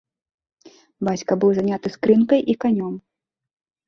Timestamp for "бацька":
1.07-1.31